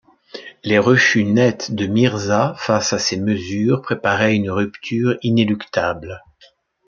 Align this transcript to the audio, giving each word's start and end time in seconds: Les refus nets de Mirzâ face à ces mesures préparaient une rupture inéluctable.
Les 0.63 0.79
refus 0.79 1.23
nets 1.25 1.69
de 1.69 1.85
Mirzâ 1.85 2.55
face 2.57 2.91
à 2.91 2.97
ces 2.97 3.17
mesures 3.17 3.83
préparaient 3.83 4.35
une 4.35 4.49
rupture 4.49 5.15
inéluctable. 5.21 6.23